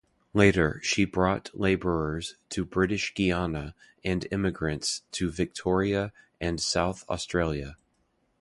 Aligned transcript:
Later 0.33 0.79
she 0.81 1.05
brought 1.05 1.51
laborers 1.53 2.35
to 2.49 2.65
British 2.65 3.13
Guiana 3.13 3.75
and 4.03 4.27
immigrants 4.31 5.03
to 5.11 5.29
Victoria 5.29 6.11
and 6.39 6.59
South 6.59 7.05
Australia. 7.07 7.77